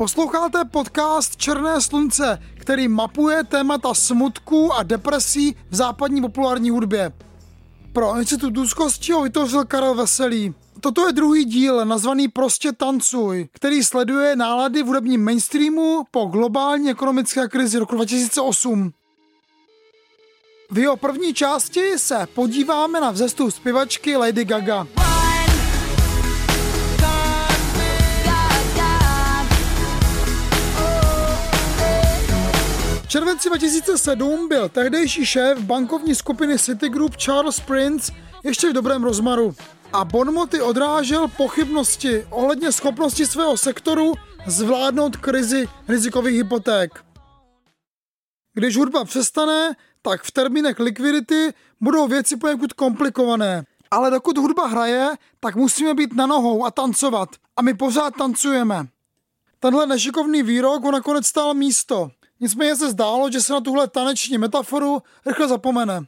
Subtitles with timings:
[0.00, 7.12] Posloucháte podcast Černé slunce, který mapuje témata smutku a depresí v západní populární hudbě.
[7.92, 10.54] Pro Institut úzkosti ho vytvořil Karel Veselý.
[10.80, 16.90] Toto je druhý díl, nazvaný Prostě tancuj, který sleduje nálady v hudebním mainstreamu po globální
[16.90, 18.92] ekonomické krizi roku 2008.
[20.70, 24.86] V jeho první části se podíváme na vzestup zpěvačky Lady Gaga.
[33.10, 38.12] červenci 2007 byl tehdejší šéf bankovní skupiny Citigroup Charles Prince
[38.44, 39.54] ještě v dobrém rozmaru.
[39.92, 44.14] A Bonmoty odrážel pochybnosti ohledně schopnosti svého sektoru
[44.46, 47.04] zvládnout krizi rizikových hypoték.
[48.54, 53.64] Když hudba přestane, tak v termínech likvidity budou věci poněkud komplikované.
[53.90, 57.28] Ale dokud hudba hraje, tak musíme být na nohou a tancovat.
[57.56, 58.86] A my pořád tancujeme.
[59.60, 62.10] Tenhle nešikovný výrok ho nakonec stál místo.
[62.40, 66.00] Nicméně se zdálo, že se na tuhle taneční metaforu rychle zapomene.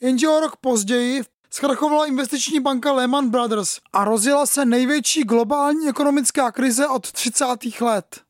[0.00, 6.52] Jenže o rok později zkrachovala investiční banka Lehman Brothers a rozjela se největší globální ekonomická
[6.52, 7.44] krize od 30.
[7.80, 8.20] let.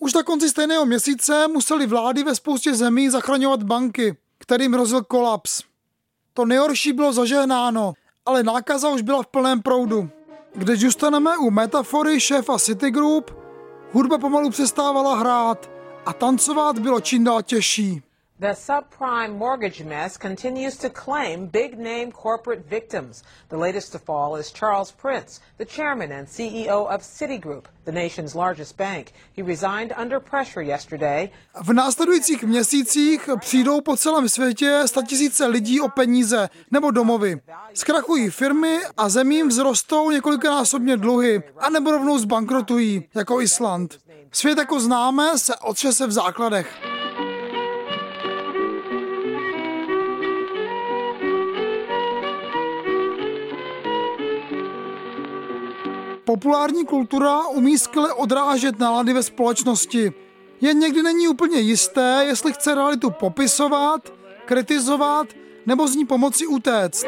[0.00, 5.62] Už na konci stejného měsíce museli vlády ve spoustě zemí zachraňovat banky, kterým hrozil kolaps.
[6.34, 7.92] To nejhorší bylo zažehnáno,
[8.26, 10.10] ale nákaza už byla v plném proudu.
[10.54, 13.30] Když zůstaneme u metafory šéfa Citigroup,
[13.92, 15.70] Hudba pomalu přestávala hrát
[16.06, 18.02] a tancovat bylo čím dál těžší.
[18.40, 23.24] The subprime mortgage mess continues to claim big name corporate victims.
[23.48, 28.36] The latest to fall is Charles Prince, the chairman and CEO of Citigroup, the nation's
[28.36, 29.12] largest bank.
[29.32, 31.30] He resigned under pressure yesterday.
[31.62, 37.40] V následujících měsících přijdou po celém světě statisíce lidí o peníze nebo domovy.
[37.74, 43.98] Zkrachují firmy a zemím vzrostou několikanásobně dluhy a nebo rovnou zbankrotují, jako Island.
[44.32, 46.97] Svět jako známe se otřese v základech.
[56.28, 60.12] Populární kultura umí skvěle odrážet nálady ve společnosti.
[60.60, 64.12] Jen někdy není úplně jisté, jestli chce realitu popisovat,
[64.44, 65.26] kritizovat
[65.66, 67.06] nebo z ní pomoci utéct.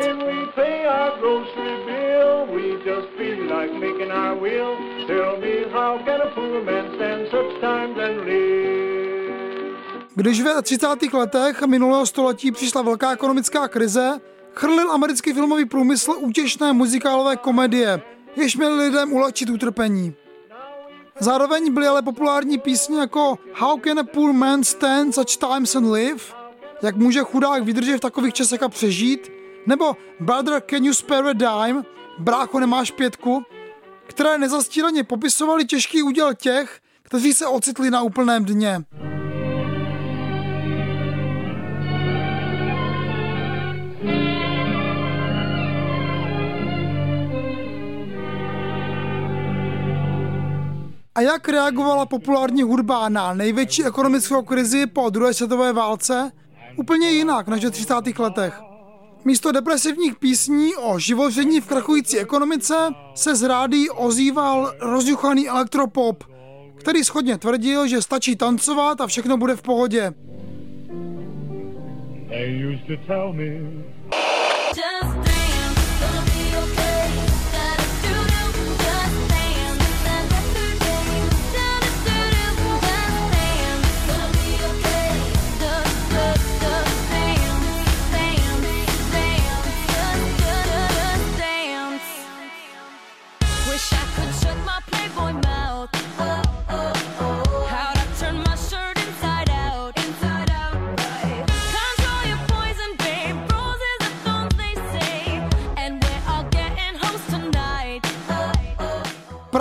[10.14, 10.86] Když ve 30.
[11.12, 14.20] letech minulého století přišla velká ekonomická krize,
[14.54, 18.02] chrlil americký filmový průmysl útěšné muzikálové komedie,
[18.36, 20.14] jež měli lidem ulehčit utrpení.
[21.20, 25.92] Zároveň byly ale populární písně jako How can a poor man stand such times and
[25.92, 26.24] live?
[26.82, 29.32] Jak může chudák vydržet v takových časech a přežít?
[29.66, 31.82] Nebo Brother, can you spare a dime?
[32.18, 33.42] Brácho, nemáš pětku?
[34.06, 38.84] Které nezastíraně popisovaly těžký úděl těch, kteří se ocitli na úplném dně.
[51.20, 56.32] A jak reagovala populární hudba na největší ekonomickou krizi po druhé světové válce?
[56.76, 57.94] Úplně jinak než v 30.
[58.18, 58.60] letech.
[59.24, 62.74] Místo depresivních písní o živoření v krachující ekonomice
[63.14, 66.24] se z rádí ozýval rozjuchaný elektropop,
[66.74, 70.12] který schodně tvrdil, že stačí tancovat a všechno bude v pohodě.
[72.28, 73.90] They used to tell me.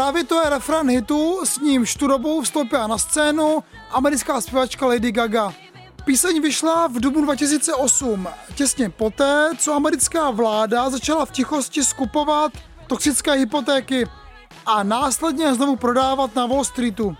[0.09, 5.53] Právě to je refren hitu, s ním študobou vstoupila na scénu americká zpěvačka Lady Gaga.
[6.05, 12.51] Píseň vyšla v dubnu 2008, těsně poté, co americká vláda začala v tichosti skupovat
[12.87, 14.07] toxické hypotéky
[14.65, 17.15] a následně znovu prodávat na Wall Streetu.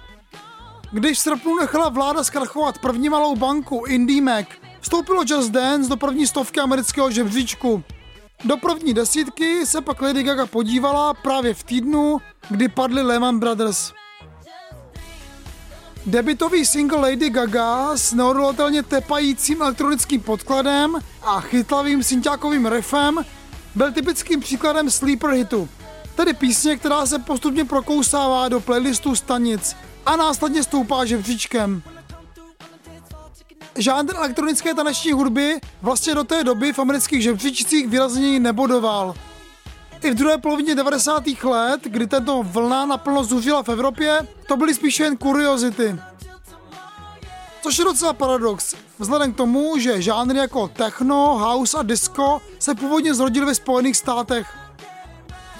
[0.91, 4.45] Když v srpnu nechala vláda zkrachovat první malou banku IndyMac,
[4.81, 7.83] vstoupilo Just Dance do první stovky amerického žebříčku.
[8.43, 12.17] Do první desítky se pak Lady Gaga podívala právě v týdnu,
[12.49, 13.93] kdy padly Lehman Brothers.
[16.05, 23.25] Debitový single Lady Gaga s neodolatelně tepajícím elektronickým podkladem a chytlavým synťákovým riffem
[23.75, 25.69] byl typickým příkladem sleeper hitu,
[26.15, 29.75] tedy písně, která se postupně prokousává do playlistu stanic
[30.05, 31.83] a následně stoupá žebříčkem.
[33.75, 39.15] Žádný elektronické taneční hudby vlastně do té doby v amerických žebříčcích výrazněji nebodoval.
[40.03, 41.23] I v druhé polovině 90.
[41.43, 45.95] let, kdy tento vlna naplno zuřila v Evropě, to byly spíše jen kuriozity.
[47.61, 52.75] Což je docela paradox, vzhledem k tomu, že žánry jako techno, house a disco se
[52.75, 54.47] původně zrodily ve Spojených státech.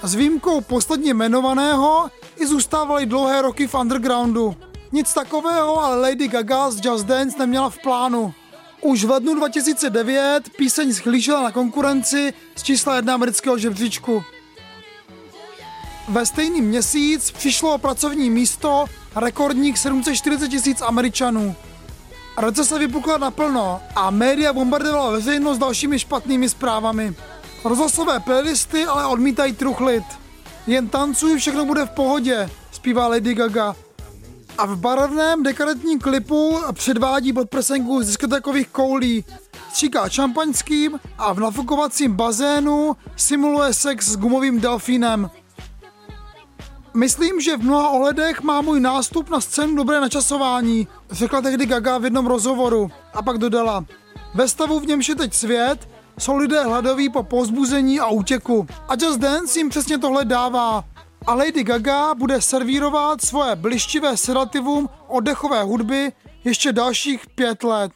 [0.02, 4.56] S výjimkou posledně jmenovaného i zůstávaly dlouhé roky v undergroundu.
[4.92, 8.34] Nic takového ale Lady Gaga z Just Dance neměla v plánu.
[8.80, 14.22] Už v lednu 2009 píseň schlížela na konkurenci z čísla jedna amerického žebříčku.
[16.08, 18.84] Ve stejný měsíc přišlo o pracovní místo
[19.16, 21.54] rekordních 740 tisíc Američanů.
[22.38, 27.14] Recese vypukla naplno a média bombardovala veřejnost dalšími špatnými zprávami.
[27.64, 30.04] Rozhlasové playlisty ale odmítají truchlit.
[30.66, 33.76] Jen tancuj, všechno bude v pohodě, zpívá Lady Gaga.
[34.60, 39.24] A v barevném dekadentním klipu předvádí podprsenku z diskotékových koulí.
[39.70, 45.30] Stříká šampaňským a v nafukovacím bazénu simuluje sex s gumovým delfínem.
[46.94, 51.98] Myslím, že v mnoha ohledech má můj nástup na scénu dobré načasování, řekla tehdy Gaga
[51.98, 53.84] v jednom rozhovoru a pak dodala.
[54.34, 58.66] Ve stavu, v němž je teď svět, jsou lidé hladoví po pozbuzení a útěku.
[58.88, 60.84] A Just Dance jim přesně tohle dává.
[61.26, 66.12] A Lady Gaga bude servírovat svoje blištivé sedativum oddechové hudby
[66.44, 67.92] ještě dalších pět let.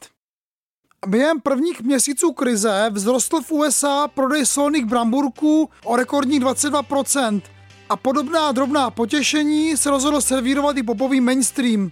[1.07, 7.43] Během prvních měsíců krize vzrostl v USA prodej solných bramburků o rekordních 22%
[7.89, 11.91] a podobná drobná potěšení se rozhodl servírovat i popový mainstream.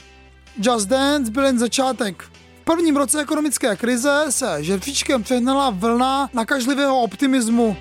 [0.57, 2.23] Just Dance byl jen začátek.
[2.61, 7.77] V prvním roce ekonomické krize se žebříčkem přehnala vlna nakažlivého optimismu.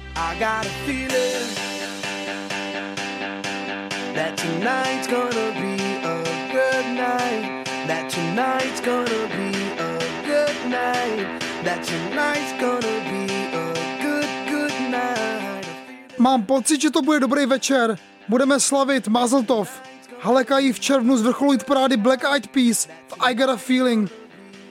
[16.17, 17.97] Mám pocit, že to bude dobrý večer.
[18.27, 19.81] Budeme slavit Mazeltov.
[20.19, 24.11] Halekají v červnu z vrcholu parády Black Eyed Peas v I Got a Feeling.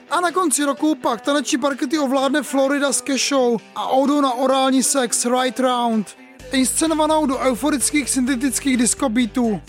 [0.09, 4.83] A na konci roku pak taneční parkety ovládne Florida s Show a odu na orální
[4.83, 6.15] sex Right Round,
[6.53, 9.61] inscenovanou do euforických syntetických disco beatů.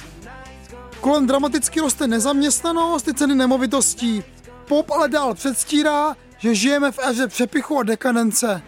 [1.00, 4.24] Kolem dramaticky roste nezaměstnanost i ceny nemovitostí.
[4.68, 8.62] Pop ale dál předstírá, že žijeme v éře přepichu a dekadence.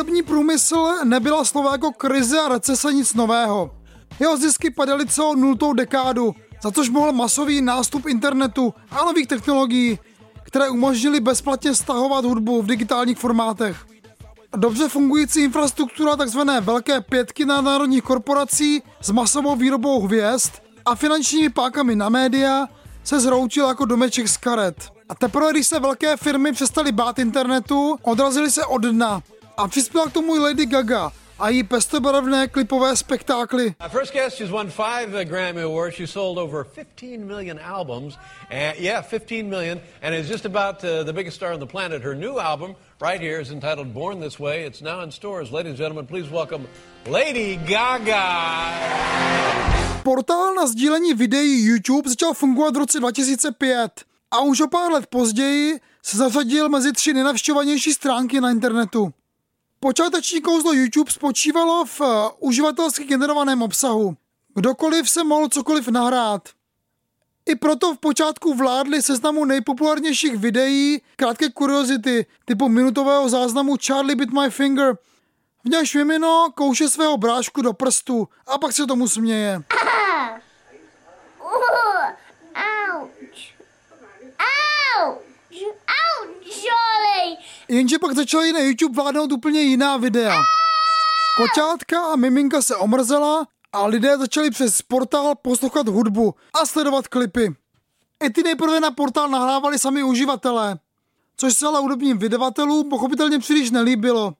[0.00, 3.70] Hudební průmysl nebyla slova jako krize a recese nic nového.
[4.20, 9.98] Jeho zisky padaly celou nultou dekádu, za což mohl masový nástup internetu a nových technologií,
[10.42, 13.86] které umožnily bezplatně stahovat hudbu v digitálních formátech.
[14.56, 16.40] Dobře fungující infrastruktura tzv.
[16.60, 20.52] velké pětky národních korporací s masovou výrobou hvězd
[20.84, 22.68] a finančními pákami na média
[23.04, 24.76] se zroutil jako domeček z karet.
[25.08, 29.22] A teprve, když se velké firmy přestaly bát internetu, odrazily se od dna
[29.60, 33.74] a přispěla k tomu i Lady Gaga a její pestobarevné klipové spektákly.
[33.88, 35.96] First guest, she's won five uh, Grammy Awards.
[35.96, 38.18] She sold over 15 million albums.
[38.50, 39.80] And, yeah, 15 million.
[40.02, 42.02] And is just about uh, the biggest star on the planet.
[42.02, 44.66] Her new album, right here, is entitled Born This Way.
[44.66, 45.50] It's now in stores.
[45.52, 46.66] Ladies and gentlemen, please welcome
[47.06, 48.24] Lady Gaga.
[50.02, 53.92] Portál na sdílení videí YouTube začal fungovat v roce 2005
[54.30, 59.12] a už o pár let později se zařadil mezi tři nejnavštěvovanější stránky na internetu.
[59.82, 62.08] Počáteční kouzlo YouTube spočívalo v uh,
[62.38, 64.16] uživatelsky generovaném obsahu.
[64.54, 66.48] Kdokoliv se mohl cokoliv nahrát.
[67.46, 74.32] I proto v počátku vládly seznamu nejpopulárnějších videí krátké kuriozity typu minutového záznamu Charlie Bit
[74.32, 74.96] My Finger.
[75.64, 79.62] V němž mimino kouše svého brášku do prstu a pak se tomu směje.
[87.70, 90.36] Jenže pak začaly na YouTube vládnout úplně jiná videa.
[91.36, 97.54] Koťátka a miminka se omrzela a lidé začali přes portál poslouchat hudbu a sledovat klipy.
[98.24, 100.78] I ty nejprve na portál nahrávali sami uživatelé,
[101.36, 104.34] což se ale hudebním vydavatelům pochopitelně příliš nelíbilo.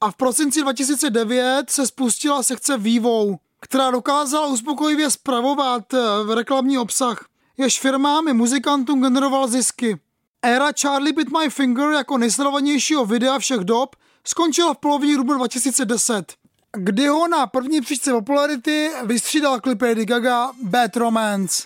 [0.00, 7.26] A v prosinci 2009 se spustila sekce vývou, která dokázala uspokojivě spravovat eh, reklamní obsah.
[7.56, 10.00] jež firmám i muzikantům generoval zisky.
[10.44, 16.32] Éra Charlie Bit My Finger jako nejsledovanějšího videa všech dob skončila v polovině dubna 2010,
[16.76, 21.62] kdy ho na první příčce popularity vystřídal klip Lady Gaga Bad Romance.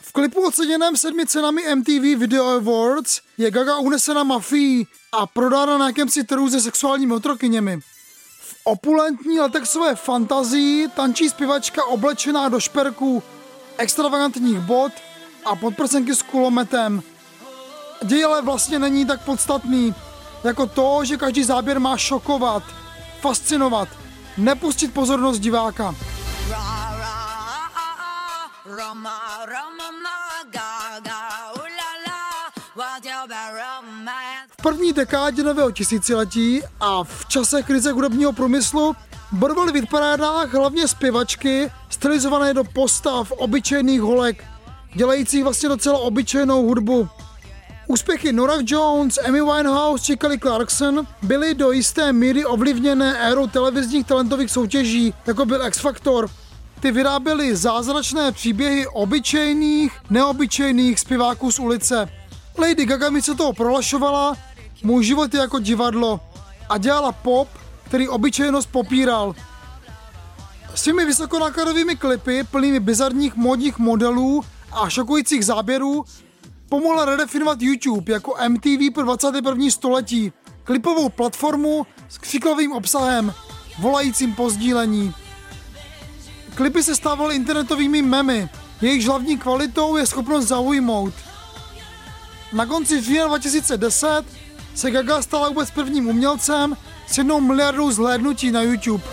[0.00, 5.86] V klipu oceněném sedmi cenami MTV Video Awards je Gaga unesena mafií a prodána na
[5.86, 7.80] jakémsi trhu se sexuálními otrokyněmi.
[8.40, 13.22] V opulentní latexové fantazii tančí zpěvačka oblečená do šperků,
[13.78, 14.92] extravagantních bot
[15.44, 17.02] a podprsenky s kulometem.
[18.04, 19.94] Děj ale vlastně není tak podstatný,
[20.44, 22.62] jako to, že každý záběr má šokovat,
[23.20, 23.88] fascinovat,
[24.36, 25.94] nepustit pozornost diváka.
[34.48, 38.96] V první dekádě nového tisíciletí a v čase krize hudebního průmyslu
[39.32, 44.44] barvali v hitparádách hlavně zpěvačky stylizované do postav obyčejných holek,
[44.94, 47.08] dělajících vlastně docela obyčejnou hudbu.
[47.92, 54.06] Úspěchy Nora Jones, Amy Winehouse či Kelly Clarkson byly do jisté míry ovlivněné érou televizních
[54.06, 56.30] talentových soutěží, jako byl X Factor.
[56.80, 62.08] Ty vyráběly zázračné příběhy obyčejných, neobyčejných zpěváků z ulice.
[62.58, 64.36] Lady Gaga mi se toho prolašovala,
[64.82, 66.20] můj život je jako divadlo
[66.68, 67.48] a dělala pop,
[67.84, 69.34] který obyčejnost popíral.
[70.74, 76.04] Svými vysokonákladovými klipy, plnými bizarních módních modelů a šokujících záběrů,
[76.72, 79.70] pomohla redefinovat YouTube jako MTV pro 21.
[79.70, 80.32] století,
[80.64, 83.34] klipovou platformu s křiklovým obsahem,
[83.78, 85.14] volajícím po sdílení.
[86.54, 88.48] Klipy se stávaly internetovými memy,
[88.80, 91.14] jejich hlavní kvalitou je schopnost zaujmout.
[92.52, 94.22] Na konci října 2010
[94.74, 96.76] se Gaga stala vůbec prvním umělcem
[97.06, 99.04] s jednou miliardou zhlédnutí na YouTube.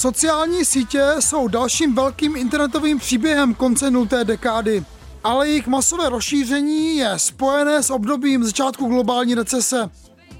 [0.00, 4.84] Sociální sítě jsou dalším velkým internetovým příběhem konce nulté dekády,
[5.24, 9.90] ale jejich masové rozšíření je spojené s obdobím začátku globální recese.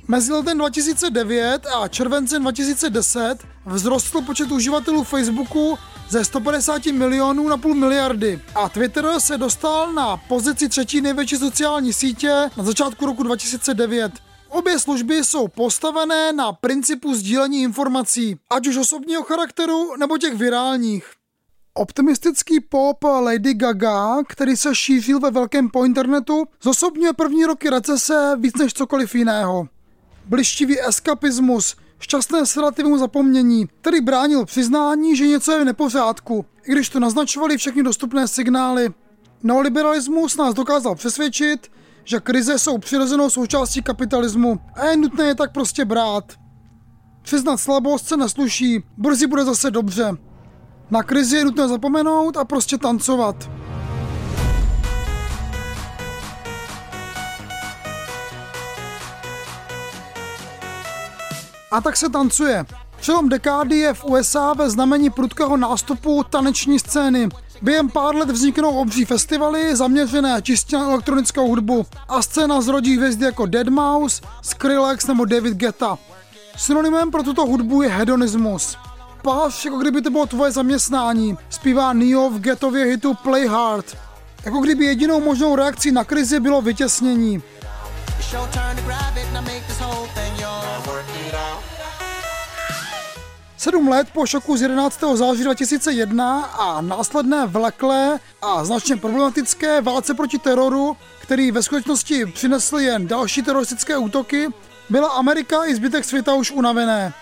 [0.08, 3.36] Mezi letem 2009 a červencem 2010
[3.74, 10.16] vzrostl počet uživatelů Facebooku ze 150 milionů na půl miliardy a Twitter se dostal na
[10.16, 14.29] pozici třetí největší sociální sítě na začátku roku 2009.
[14.50, 21.06] Obě služby jsou postavené na principu sdílení informací, ať už osobního charakteru nebo těch virálních.
[21.74, 28.36] Optimistický pop Lady Gaga, který se šířil ve velkém po internetu, zosobňuje první roky recese
[28.40, 29.68] víc než cokoliv jiného.
[30.26, 36.88] Blištivý eskapismus, šťastné selektivnímu zapomnění, který bránil přiznání, že něco je v nepořádku, i když
[36.88, 38.88] to naznačovali všechny dostupné signály.
[39.42, 41.70] Neoliberalismus nás dokázal přesvědčit,
[42.04, 46.24] že krize jsou přirozenou součástí kapitalismu a je nutné je tak prostě brát.
[47.22, 50.12] Přiznat slabost se nesluší, brzy bude zase dobře.
[50.90, 53.50] Na krizi je nutné zapomenout a prostě tancovat.
[61.72, 62.64] A tak se tancuje.
[63.00, 67.28] Přelom dekády je v USA ve znamení prudkého nástupu taneční scény,
[67.62, 73.24] Během pár let vzniknou obří festivaly zaměřené čistě na elektronickou hudbu a scéna zrodí hvězdy
[73.24, 75.98] jako Deadmau5, Skrillex nebo David Guetta.
[76.56, 78.76] Synonymem pro tuto hudbu je hedonismus.
[79.22, 83.96] Páš, jako kdyby to bylo tvoje zaměstnání, zpívá Neo v Gettově hitu Play Hard.
[84.44, 87.42] Jako kdyby jedinou možnou reakcí na krizi bylo vytěsnění.
[93.60, 95.00] Sedm let po šoku z 11.
[95.14, 102.78] září 2001 a následné vleklé a značně problematické válce proti teroru, který ve skutečnosti přinesl
[102.78, 104.48] jen další teroristické útoky,
[104.90, 107.12] byla Amerika i zbytek světa už unavené.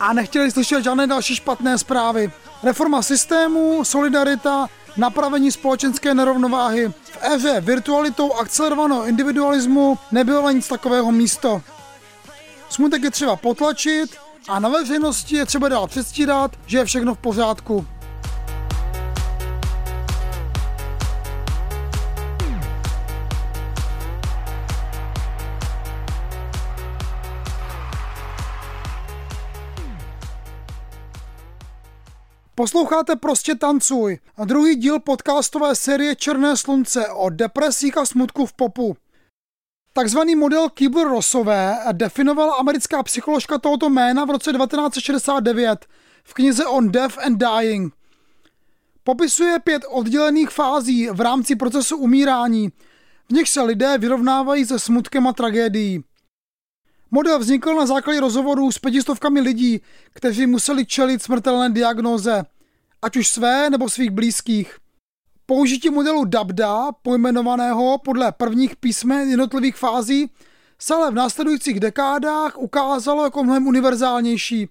[0.00, 2.32] A nechtěli slyšet žádné další špatné zprávy.
[2.62, 6.92] Reforma systému, solidarita, napravení společenské nerovnováhy.
[7.02, 11.62] V éře virtualitou akcelerovaného individualismu nebylo nic takového místo.
[12.68, 14.16] Smutek je třeba potlačit,
[14.48, 17.86] a na veřejnosti je třeba dál předstírat, že je všechno v pořádku.
[32.54, 38.96] Posloucháte Prostě tancuj, druhý díl podcastové série Černé slunce o depresích a smutku v popu.
[39.94, 45.86] Takzvaný model Kubler-Rossové definovala americká psycholožka tohoto jména v roce 1969
[46.24, 47.94] v knize On Death and Dying.
[49.04, 52.68] Popisuje pět oddělených fází v rámci procesu umírání,
[53.28, 56.04] v nich se lidé vyrovnávají se smutkem a tragédií.
[57.10, 59.80] Model vznikl na základě rozhovorů s pětistovkami lidí,
[60.12, 62.44] kteří museli čelit smrtelné diagnóze,
[63.02, 64.81] ať už své nebo svých blízkých.
[65.52, 70.30] Použití modelu DABDA, pojmenovaného podle prvních písmen jednotlivých fází,
[70.78, 74.68] se ale v následujících dekádách ukázalo jako mnohem univerzálnější.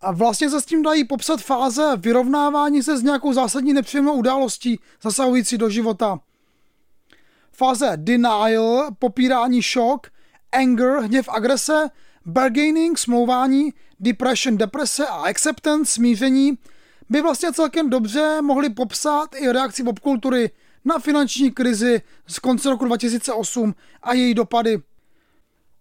[0.00, 4.80] A vlastně se s tím dají popsat fáze vyrovnávání se s nějakou zásadní nepříjemnou událostí
[5.02, 6.18] zasahující do života.
[7.52, 10.06] Fáze denial, popírání šok,
[10.52, 11.90] anger, hněv, agrese,
[12.26, 16.58] bargaining, smlouvání, depression, deprese a acceptance, smíření,
[17.08, 20.50] by vlastně celkem dobře mohli popsat i reakci popkultury
[20.84, 24.82] na finanční krizi z konce roku 2008 a její dopady.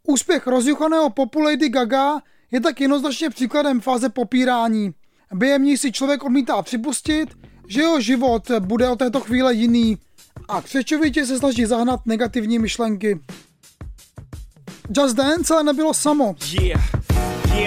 [0.07, 4.93] Úspěch rozjuchaného popu Lady Gaga je tak jednoznačně příkladem fáze popírání.
[5.33, 7.29] Během ní si člověk odmítá připustit,
[7.67, 9.97] že jeho život bude od této chvíle jiný
[10.47, 13.19] a křečovitě se snaží zahnat negativní myšlenky.
[14.97, 16.35] Just Dance ale nebylo samo.
[16.61, 17.02] Yeah.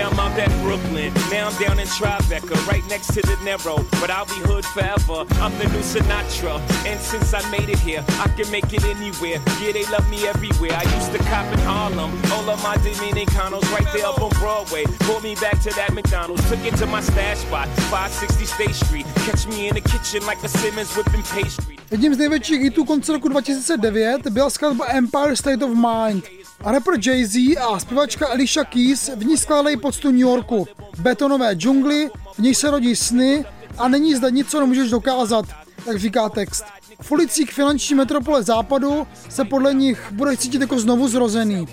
[0.06, 1.12] Yeah, I'm at Brooklyn.
[1.30, 3.84] Now I'm down in Tribeca, right next to the Narrow.
[4.00, 5.26] But I'll be hood forever.
[5.42, 6.60] I'm the new Sinatra.
[6.86, 9.42] And since I made it here, I can make it anywhere.
[9.60, 10.72] Yeah, they love me everywhere.
[10.74, 12.12] I used to cop in Harlem.
[12.32, 14.84] All of my Dominicanos right there up on Broadway.
[15.00, 16.48] Pulled me back to that McDonald's.
[16.48, 19.06] Took it to my stash spot, 560 State Street.
[19.26, 21.75] Catch me in the kitchen like a Simmons whipping pastry.
[21.90, 26.24] Jedním z největších hitů konce roku 2009 byla skladba Empire State of Mind.
[26.64, 30.66] A rapper Jay-Z a zpěvačka Alicia Keys v ní skládají poctu New Yorku.
[30.98, 33.44] Betonové džungly, v níž se rodí sny
[33.78, 35.44] a není zde nic, co nemůžeš dokázat,
[35.86, 36.64] jak říká text.
[37.02, 41.68] V ulicích finanční metropole západu se podle nich bude cítit jako znovu zrozený.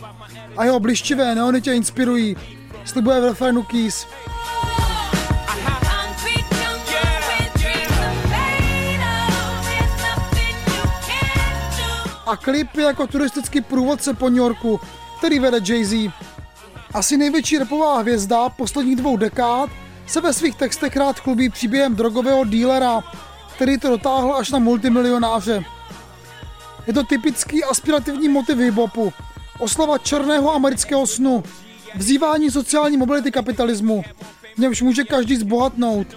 [0.58, 2.38] A jeho blištivé neony tě inspirují,
[2.86, 4.06] slibuje v refrénu Keys.
[12.34, 14.80] A klip je jako turistický průvodce po New Yorku,
[15.18, 16.12] který vede Jay-Z.
[16.94, 19.70] Asi největší repová hvězda posledních dvou dekád
[20.08, 23.04] se ve svých textech rád chlubí příběhem drogového dílera,
[23.56, 25.64] který to dotáhl až na multimilionáře.
[26.88, 29.14] Je to typický aspirativní motiv hiphopu,
[29.60, 31.44] oslava černého amerického snu,
[31.96, 34.04] vzývání sociální mobility kapitalismu,
[34.56, 36.08] v němž může každý zbohatnout.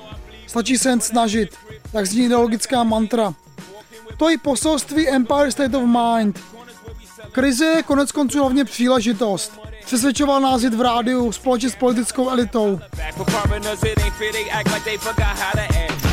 [0.47, 1.57] Stačí se jen snažit,
[1.93, 3.35] jak zní ideologická mantra.
[4.17, 6.41] To je poselství Empire State of Mind.
[7.33, 9.61] Krize je konec konců hlavně příležitost.
[9.85, 12.81] Přesvědčoval nás jít v rádiu společně s politickou elitou.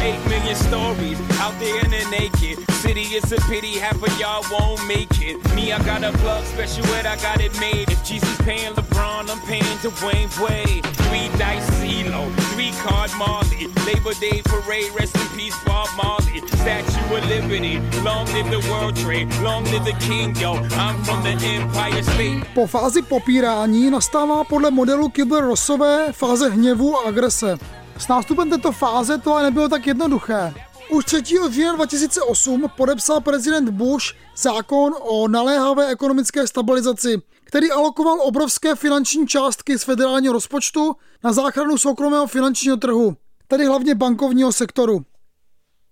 [0.04, 3.06] Eight million stories out there in the naked city.
[3.16, 5.38] It's a pity half of y'all won't make it.
[5.56, 7.90] Me, I got a plug special ed, I got it made.
[7.90, 10.86] If Jesus paying LeBron, I'm paying Dwayne Wade.
[11.08, 13.68] Three dice CeeLo, three card Marley.
[13.88, 16.42] Labor Day parade, rest in peace Bob Marley.
[16.48, 20.56] Statue of Liberty, long live the World Trade, long live the King, yo.
[20.84, 22.46] I'm from the Empire State.
[22.54, 27.58] Po fázi popírání nastává podle modelu Kubler-Rossové fáze hněvu a agrese.
[28.04, 30.54] S nástupem této fáze to ale nebylo tak jednoduché.
[30.90, 31.22] Už 3.
[31.50, 34.06] října 2008 podepsal prezident Bush
[34.38, 41.78] zákon o naléhavé ekonomické stabilizaci, který alokoval obrovské finanční částky z federálního rozpočtu na záchranu
[41.78, 43.16] soukromého finančního trhu,
[43.48, 45.06] tedy hlavně bankovního sektoru.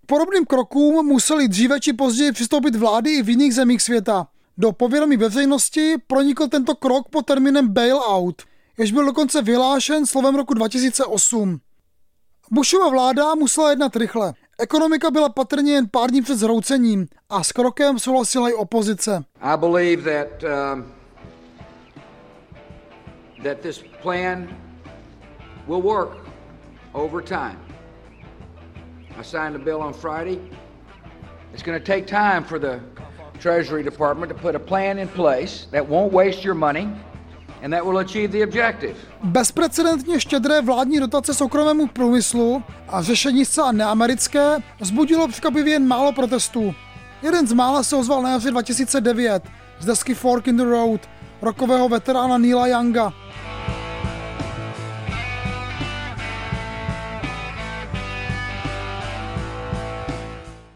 [0.05, 4.27] Podobným krokům museli dříve či později přistoupit vlády i v jiných zemích světa.
[4.57, 8.41] Do povědomí veřejnosti pronikl tento krok pod termínem bailout,
[8.77, 11.59] jež byl dokonce vyhlášen slovem roku 2008.
[12.53, 14.33] Bushova vláda musela jednat rychle.
[14.59, 19.23] Ekonomika byla patrně jen pár dní před zhroucením a s krokem souhlasila i opozice.
[19.41, 20.85] I believe that, um,
[23.43, 24.47] that this plan
[25.67, 26.09] will work
[26.93, 27.57] over time.
[29.19, 30.39] I signed a bill on Friday.
[31.53, 32.79] It's going to take time for the
[33.39, 36.87] Treasury Department to put a plan in place that won't waste your money
[39.23, 46.75] Bezprecedentně štědré vládní dotace soukromému průmyslu a řešení zcela neamerické vzbudilo překvapivě jen málo protestů.
[47.21, 49.43] Jeden z mála se ozval na jaře 2009
[49.79, 51.09] z desky Fork in the Road
[51.41, 53.13] rokového veterána Nila Younga.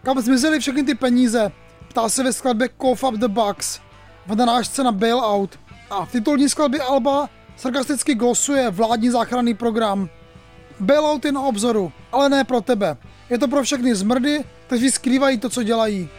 [0.04, 1.52] Kam zmizely všechny ty peníze?
[1.88, 3.80] Ptá se ve skladbě Cough Up the Bucks
[4.28, 10.10] v narážce na Bailout– a v titulní skladbě Alba sarkasticky glosuje vládní záchranný program.
[10.80, 12.98] Bailout je na obzoru, ale ne pro tebe.
[13.30, 16.10] Je to pro všechny zmrdy, kteří skrývají to, co dělají.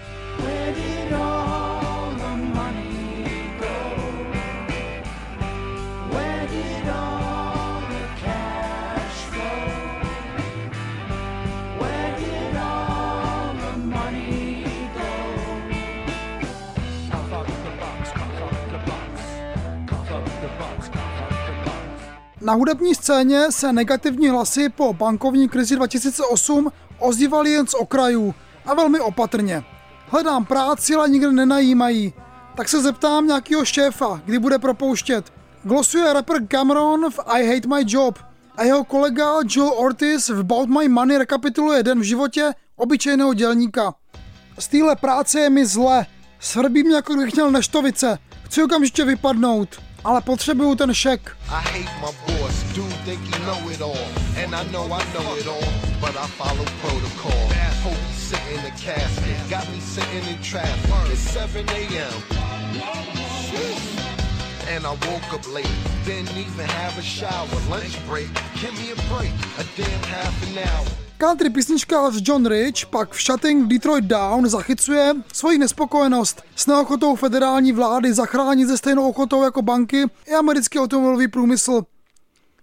[22.47, 28.35] Na hudební scéně se negativní hlasy po bankovní krizi 2008 ozývaly jen z okrajů
[28.67, 29.65] a velmi opatrně.
[30.09, 32.13] Hledám práci, ale nikde nenajímají.
[32.57, 35.33] Tak se zeptám nějakého šéfa, kdy bude propouštět.
[35.63, 38.19] Glosuje rapper Cameron v I Hate My Job
[38.57, 43.95] a jeho kolega Joel Ortiz v About My Money rekapituluje den v životě obyčejného dělníka.
[44.59, 46.07] Z téhle práce je mi zle.
[46.41, 48.19] Svrbí mě, jako kdybych měl neštovice.
[48.45, 49.69] Chci okamžitě vypadnout
[50.07, 51.37] ale potřebuju ten šek.
[64.77, 65.77] and I woke up late.
[66.05, 67.61] Didn't even have a shower.
[67.71, 68.29] Lunch break,
[68.61, 71.06] give me a break, a damn half an hour.
[71.19, 77.73] Country písničkář John Rich pak v Shutting Detroit Down zachycuje svoji nespokojenost s neochotou federální
[77.73, 81.83] vlády zachránit ze stejnou ochotou jako banky i americký automobilový průmysl.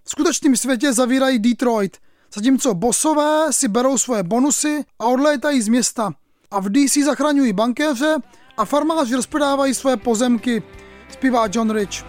[0.04, 1.96] V skutečném světě zavírají Detroit,
[2.34, 6.12] zatímco bosové si berou svoje bonusy a odlétají z města.
[6.50, 8.16] A v DC zachraňují bankéře
[8.56, 10.62] a farmáři rozprodávají svoje pozemky,
[11.10, 12.04] zpívá John Rich.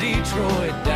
[0.00, 0.93] Detroit down.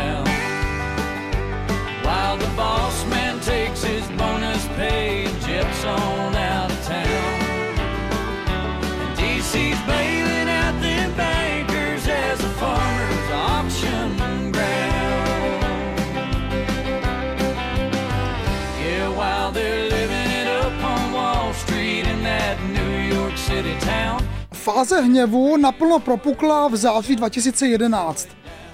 [24.59, 28.27] Fáze hněvu naplno propukla v září 2011.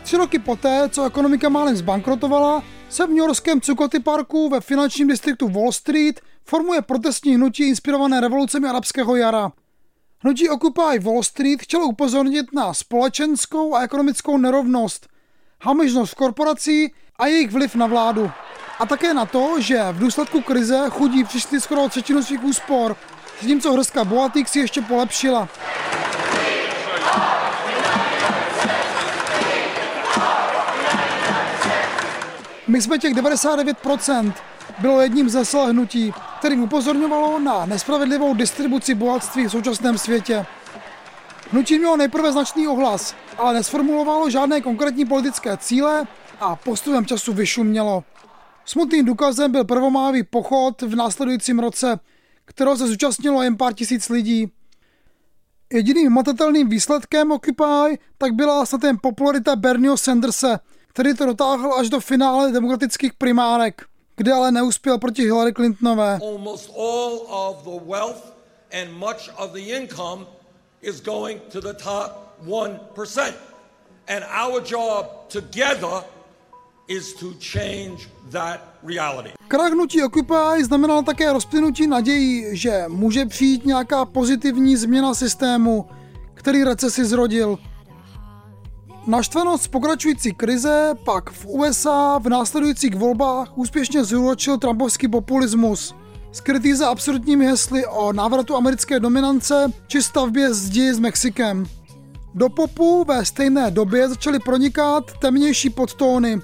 [0.04, 5.08] Tři roky poté, co ekonomika málem zbankrotovala, se v New Yorkském Cukoti parku ve finančním
[5.08, 9.52] distriktu Wall Street formuje protestní hnutí inspirované revolucemi arabského jara.
[10.20, 15.08] Hnutí Occupy Wall Street chtělo upozornit na společenskou a ekonomickou nerovnost,
[15.62, 18.32] hamižnost korporací a jejich vliv na vládu.
[18.80, 22.96] A také na to, že v důsledku krize chudí přišli skoro třetinu svých úspor,
[23.42, 25.50] zatímco hrstka bohatých si ještě polepšila.
[32.68, 34.34] My jsme těch 99%
[34.80, 35.64] bylo jedním ze sil
[36.40, 40.46] kterým upozorňovalo na nespravedlivou distribuci bohatství v současném světě.
[41.52, 46.08] Hnutí mělo nejprve značný ohlas, ale nesformulovalo žádné konkrétní politické cíle
[46.40, 48.04] a postupem času vyšumělo.
[48.66, 52.00] Smutným důkazem byl prvomávý pochod v následujícím roce,
[52.46, 54.52] kterého se zúčastnilo jen pár tisíc lidí.
[55.74, 61.90] Jediným matatelným výsledkem Occupy tak byla snad jen popularita Bernieho Sandersa, který to dotáhl až
[61.90, 66.20] do finále demokratických primárek, kde ale neuspěl proti Hillary Clintonové.
[66.22, 68.34] Almost all of the wealth
[68.82, 70.26] and much of the income
[70.82, 73.34] is going to the top 1%.
[74.08, 76.04] And our job together
[76.88, 79.30] is to change that reality.
[79.48, 85.86] Krach hnutí Occupy znamenal také rozplynutí nadějí, že může přijít nějaká pozitivní změna systému,
[86.34, 87.60] který recesi zrodil.
[89.08, 95.96] Naštvanost z pokračující krize pak v USA v následujících volbách úspěšně zúročil trumpovský populismus,
[96.32, 101.66] skrytý za absurdními hesly o návratu americké dominance či stavbě zdi s Mexikem.
[102.34, 106.42] Do popu ve stejné době začaly pronikat temnější podtóny,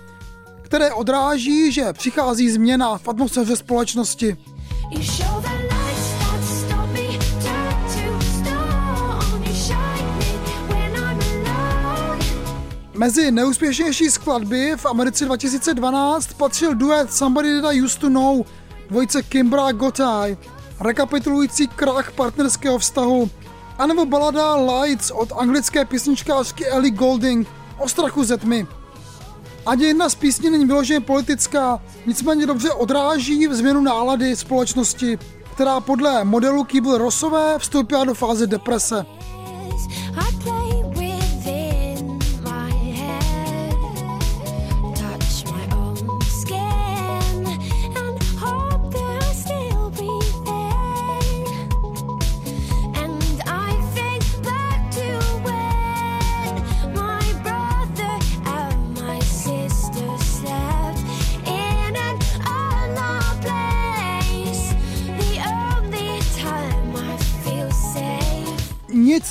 [0.72, 4.38] které odráží, že přichází změna v atmosféře společnosti.
[12.94, 18.46] Mezi neúspěšnější skladby v Americe 2012 patřil duet Somebody That I Used To Know
[18.90, 20.38] dvojice Kimbra Gotai,
[20.80, 23.30] rekapitulující krach partnerského vztahu,
[23.78, 28.68] anebo balada Lights od anglické písničkářky Ellie Golding o strachu ze tmy.
[29.66, 35.20] Ani jedna z písní není vyloženě politická, nicméně dobře odráží v změnu nálady společnosti,
[35.54, 39.06] která podle modelu Kýbl Rosové vstoupila do fáze deprese.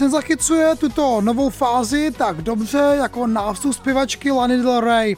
[0.00, 5.16] Nic nezachycuje tuto novou fázi tak dobře jako nástup zpěvačky Lany Del Rey,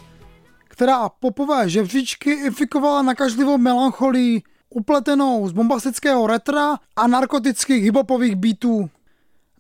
[0.69, 8.91] která popové žebříčky infikovala nakažlivou melancholii, upletenou z bombastického retra a narkotických hibopových beatů.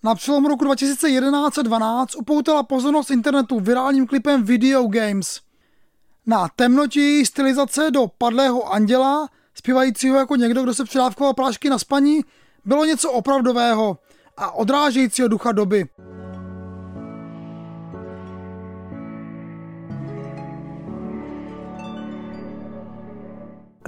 [0.02, 5.40] Na přelomu roku 2011 a 2012 upoutala pozornost internetu virálním klipem Video Games.
[6.26, 12.20] Na temnotí stylizace do padlého anděla, zpívajícího jako někdo, kdo se přidávkoval prášky na spaní,
[12.64, 13.98] bylo něco opravdového
[14.36, 15.88] a odrážejícího ducha doby.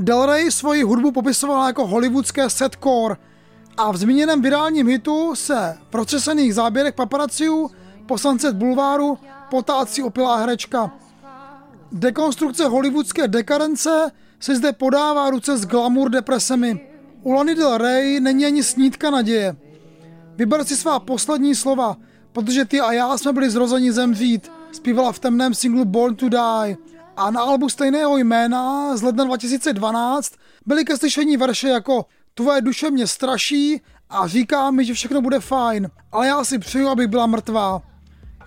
[0.01, 3.17] Del Rey svoji hudbu popisovala jako hollywoodské setcore
[3.77, 7.71] a v zmíněném virálním hitu se v procesených záběrech paparaciů
[8.07, 9.19] poslance bulváru
[9.51, 10.93] potácí opilá herečka.
[11.93, 16.89] Dekonstrukce hollywoodské dekadence se zde podává ruce s glamour depresemi.
[17.23, 19.57] U Lany Del Rey není ani snídka naděje.
[20.37, 21.97] Vyber si svá poslední slova,
[22.33, 26.77] protože ty a já jsme byli zrozeni zemřít, zpívala v temném singlu Born to Die.
[27.17, 30.33] A na albu stejného jména z ledna 2012
[30.67, 35.41] byly ke slyšení verše jako Tvoje duše mě straší a říká mi, že všechno bude
[35.41, 37.83] fajn, ale já si přeju, abych byla mrtvá.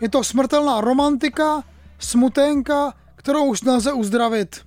[0.01, 1.63] Je to smrtelná romantika,
[1.99, 4.61] smuténka, kterou už nelze uzdravit.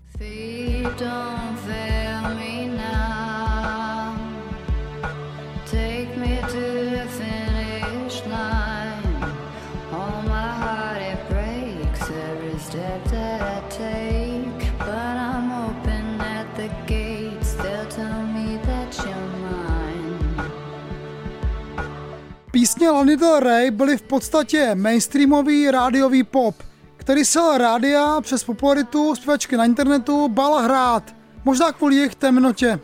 [22.80, 26.54] Písně Lany Del Rey byly v podstatě mainstreamový rádiový pop,
[26.96, 31.14] který se rádia přes popularitu zpěvačky na internetu bála hrát,
[31.44, 32.80] možná kvůli jejich temnotě.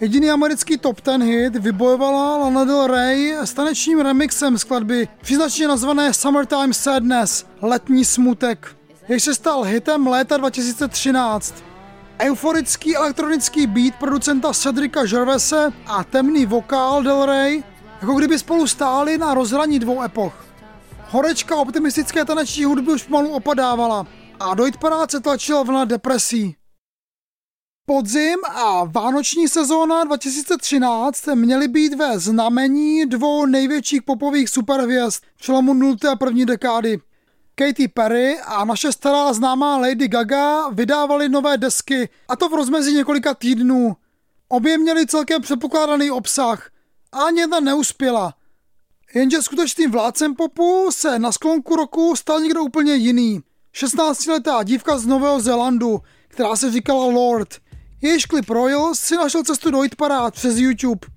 [0.00, 6.14] Jediný americký top ten hit vybojovala Lana Del Rey s tanečním remixem skladby příznačně nazvané
[6.14, 8.76] Summertime Sadness, letní smutek,
[9.08, 11.54] jež se stal hitem léta 2013.
[12.18, 17.62] Euforický elektronický beat producenta Cedrika Gervese a temný vokál Del Rey
[18.00, 20.44] jako kdyby spolu stáli na rozhraní dvou epoch.
[21.08, 24.06] Horečka optimistické taneční hudby už pomalu opadávala
[24.40, 26.56] a do hitparáce tlačila vlna depresí.
[27.86, 35.96] Podzim a vánoční sezóna 2013 měly být ve znamení dvou největších popových superhvězd přelomu 0.
[36.12, 37.00] a první dekády.
[37.54, 42.94] Katy Perry a naše stará známá Lady Gaga vydávali nové desky, a to v rozmezí
[42.94, 43.96] několika týdnů.
[44.48, 46.70] Obě měly celkem předpokládaný obsah–
[47.12, 48.34] ani jedna neuspěla.
[49.14, 53.40] Jenže skutečným vládcem popu se na sklonku roku stal někdo úplně jiný.
[53.74, 57.48] 16-letá dívka z Nového Zélandu, která se říkala Lord.
[58.02, 61.08] Jejíž klip Royal si našel cestu do hitparád přes YouTube.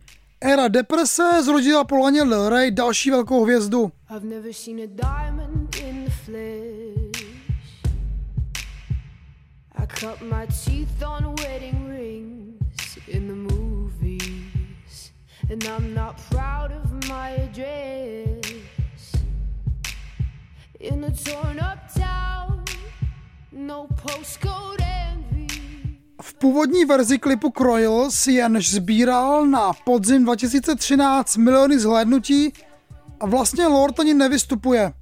[0.41, 3.91] Éra deprese zrodila po Laně Del další velkou hvězdu.
[9.75, 13.42] I cut my teeth on wedding rings in the
[15.53, 18.65] And I'm not proud of my address.
[20.79, 22.63] In a torn up town
[23.51, 24.83] No postcode
[26.21, 32.53] v původní verzi klipu Croils jenž sbíral na podzim 2013 miliony zhlédnutí
[33.19, 34.93] a vlastně Lord ani nevystupuje.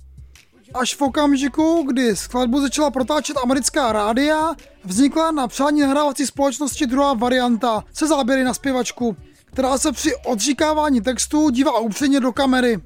[0.74, 7.14] Až v okamžiku, kdy skladbu začala protáčet americká rádia, vznikla na přání nahrávací společnosti druhá
[7.14, 9.18] varianta se záběry na zpěvačku
[9.52, 12.80] která se při odříkávání textu dívá upřeně do kamery.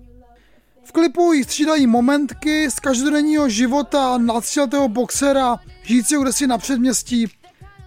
[0.84, 7.28] V klipu jí střídají momentky z každodenního života nadstřeltého boxera, žijícího kdesi na předměstí.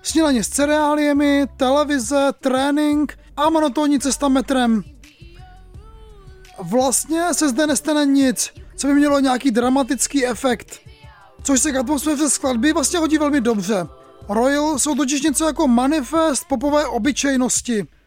[0.03, 4.83] Snídaně s cereáliemi, televize, trénink a monotónní cesta metrem.
[6.59, 10.81] Vlastně se zde nestane nic, co by mělo nějaký dramatický efekt.
[11.43, 13.87] Což se k atmosféře skladby vlastně hodí velmi dobře.
[14.29, 17.87] Royal jsou totiž něco jako manifest popové obyčejnosti–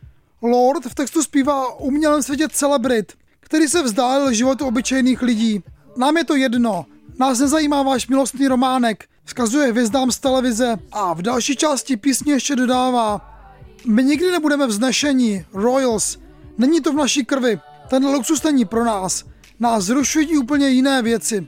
[0.41, 5.63] Lord v textu zpívá o umělém světě celebrit, který se vzdálil životu obyčejných lidí.
[5.97, 6.85] Nám je to jedno,
[7.19, 10.77] nás nezajímá váš milostný románek, vzkazuje hvězdám z televize.
[10.91, 13.21] A v další části písně ještě dodává
[13.85, 16.17] My nikdy nebudeme vznešení, Royals,
[16.57, 19.23] není to v naší krvi, ten luxus není pro nás,
[19.59, 21.47] nás zrušují úplně jiné věci.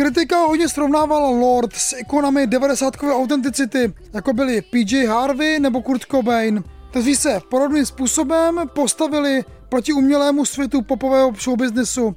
[0.00, 6.64] Kritika hodně srovnávala Lord s ikonami 90 autenticity, jako byli PJ Harvey nebo Kurt Cobain,
[6.90, 12.14] kteří se podobným způsobem postavili proti umělému světu popového showbiznesu.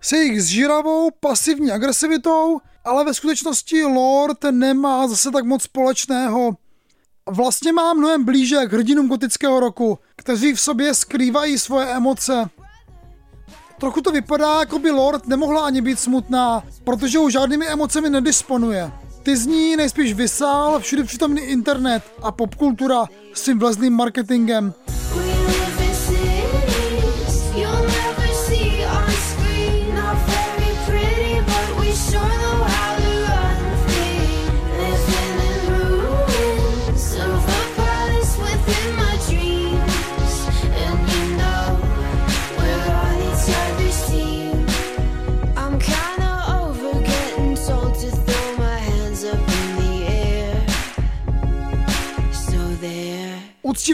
[0.00, 6.56] S jejich zžíravou, pasivní agresivitou, ale ve skutečnosti Lord nemá zase tak moc společného.
[7.30, 12.50] Vlastně má mnohem blíže k hrdinům gotického roku, kteří v sobě skrývají svoje emoce.
[13.78, 18.92] Trochu to vypadá, jako by Lord nemohla ani být smutná, protože už žádnými emocemi nedisponuje.
[19.22, 24.74] Ty z ní nejspíš vysál všude přítomný internet a popkultura s tím vlezným marketingem.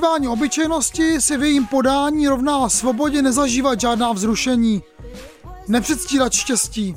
[0.03, 4.83] Uctívání obyčejnosti si v jejím podání rovná svobodě nezažívat žádná vzrušení,
[5.69, 6.97] nepředstírat štěstí.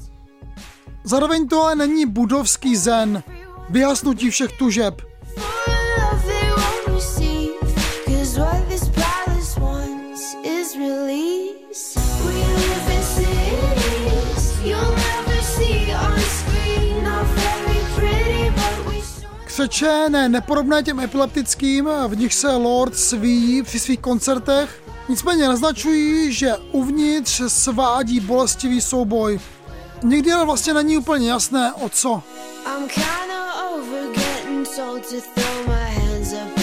[1.04, 3.24] Zároveň to ale není budovský zen,
[3.70, 5.02] vyhasnutí všech tužeb.
[19.56, 26.34] Křeče, ne nepodobné těm epileptickým, v nich se Lord svíjí při svých koncertech, nicméně naznačují,
[26.34, 29.40] že uvnitř svádí bolestivý souboj.
[30.04, 32.24] Nikdy ale vlastně není úplně jasné, o co.
[36.28, 36.55] I'm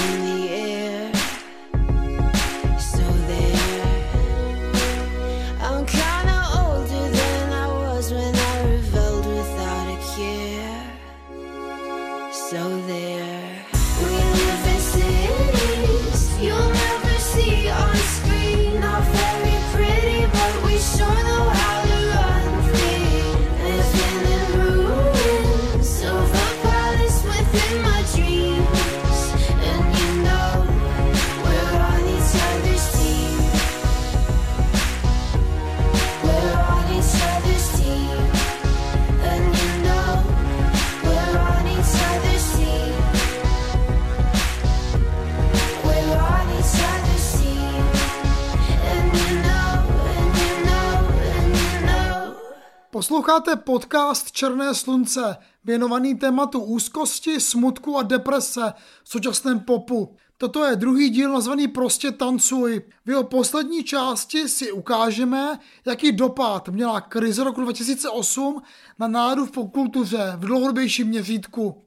[53.23, 58.73] Posloucháte podcast Černé slunce, věnovaný tématu úzkosti, smutku a deprese
[59.05, 60.17] v současném popu.
[60.37, 62.83] Toto je druhý díl nazvaný Prostě tancuj.
[63.07, 68.63] V jeho poslední části si ukážeme, jaký dopad měla krize roku 2008
[68.99, 71.85] na náladu v popkultuře v dlouhodobějším měřítku.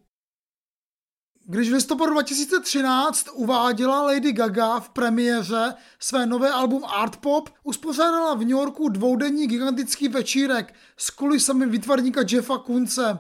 [1.47, 8.33] Když v listopadu 2013 uváděla Lady Gaga v premiéře své nové album Art Pop, uspořádala
[8.33, 13.19] v New Yorku dvoudenní gigantický večírek s kulisami výtvarníka Jeffa Kunce.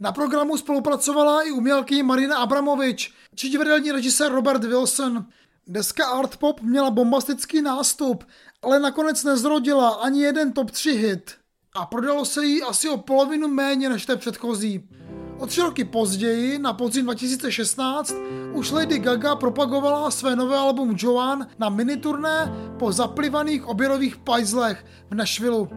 [0.00, 5.26] Na programu spolupracovala i umělkyně Marina Abramovič či divadelní režisér Robert Wilson.
[5.66, 8.24] Deska Art Pop měla bombastický nástup,
[8.62, 11.34] ale nakonec nezrodila ani jeden top 3 hit
[11.74, 14.88] a prodalo se jí asi o polovinu méně než té předchozí.
[15.38, 18.14] O tři roky později, na podzim 2016,
[18.52, 25.14] už Lady Gaga propagovala své nové album Joan na miniturné po zaplivaných oběrových pajzlech v
[25.14, 25.68] Nashville.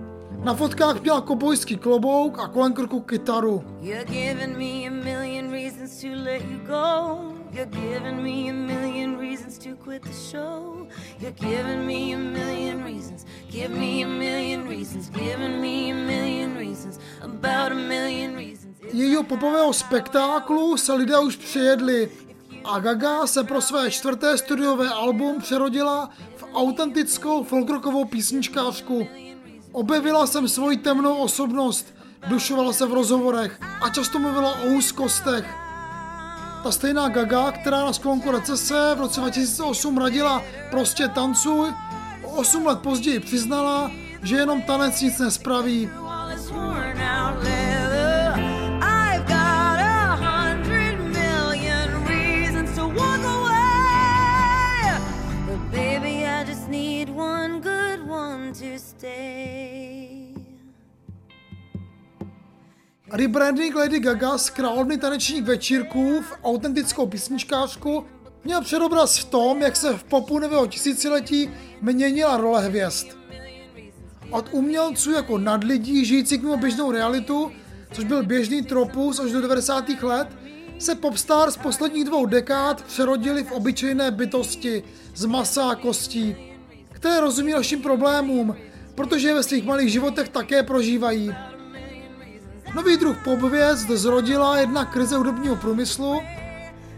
[0.43, 3.63] Na fotkách měla kobojský klobouk a kolem krku kytaru.
[3.81, 4.57] You're giving
[8.23, 10.87] me a million reasons to quit the show.
[11.19, 13.25] You're giving me a million reasons.
[13.51, 15.09] Give me a million reasons.
[15.09, 16.99] Giving me a million reasons.
[17.21, 18.10] About a million
[19.21, 22.09] jejího popového spektáklu se lidé už přijedli
[22.65, 29.07] a Gaga se pro své čtvrté studiové album přerodila v autentickou folkrokovou písničkářku.
[29.71, 31.93] Objevila jsem svoji temnou osobnost,
[32.27, 35.45] dušovala se v rozhovorech a často mluvila o úzkostech.
[36.63, 40.41] Ta stejná Gaga, která na sklonku recese v roce 2008 radila
[40.71, 41.73] prostě tancuj,
[42.23, 43.91] o 8 let později přiznala,
[44.23, 45.89] že jenom tanec nic nespraví.
[63.13, 68.05] Rebranding Lady Gaga z královny tanečních večírků v autentickou písničkářku
[68.43, 71.49] měl předobraz v tom, jak se v popu nového tisíciletí
[71.81, 73.07] měnila role hvězd.
[74.29, 77.51] Od umělců jako nadlidí žijících mimo běžnou realitu,
[77.91, 79.89] což byl běžný tropus až do 90.
[79.89, 80.27] let,
[80.79, 84.83] se popstar z posledních dvou dekád přerodili v obyčejné bytosti
[85.15, 86.35] z masa a kostí,
[86.91, 88.55] které rozumí našim problémům,
[88.95, 91.31] protože je ve svých malých životech také prožívají.
[92.75, 96.21] Nový druh popvězd zrodila jedna krize hudebního průmyslu,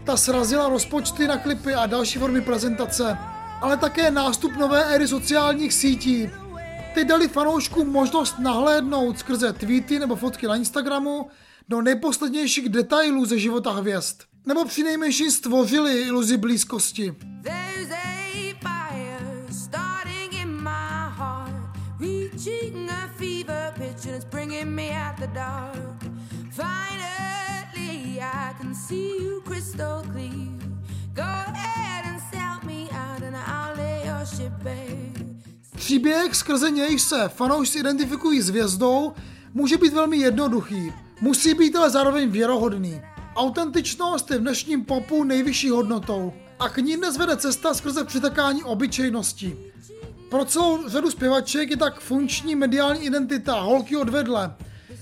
[0.04, 3.18] ta srazila rozpočty na klipy a další formy prezentace,
[3.60, 6.30] ale také nástup nové éry sociálních sítí.
[6.94, 11.28] Ty dali fanouškům možnost nahlédnout skrze tweety nebo fotky na Instagramu
[11.68, 14.20] do nejposlednějších detailů ze života hvězd.
[14.46, 17.14] Nebo přinejmenším stvořili iluzi blízkosti.
[26.50, 30.58] Finally, I can see you crystal clear.
[31.14, 35.12] Go ahead and sell me out and I'll lay your ship bare.
[35.76, 39.12] Příběh, skrze něj se fanoušci identifikují s hvězdou,
[39.54, 40.92] může být velmi jednoduchý.
[41.20, 43.00] Musí být ale zároveň věrohodný.
[43.36, 48.64] Autentičnost je v dnešním popu nejvyšší hodnotou a k ní dnes vede cesta skrze přitakání
[48.64, 49.56] obyčejnosti.
[50.30, 54.54] Pro celou řadu zpěvaček je tak funkční mediální identita holky odvedle,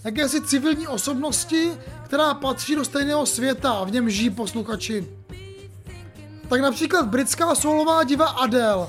[0.05, 1.72] jakési civilní osobnosti,
[2.05, 5.09] která patří do stejného světa a v něm žijí posluchači.
[6.48, 8.88] Tak například britská solová diva Adele.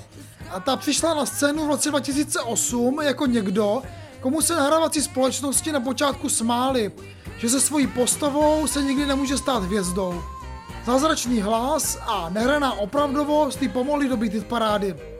[0.49, 3.81] A ta přišla na scénu v roce 2008 jako někdo,
[4.19, 6.91] komu se nahrávací společnosti na počátku smáli,
[7.37, 10.23] že se svojí postavou se nikdy nemůže stát hvězdou.
[10.85, 15.12] Zázračný hlas a nehraná opravdovost jí pomohly dobít parády.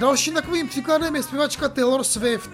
[0.00, 2.50] Dalším takovým příkladem je zpěvačka Taylor Swift,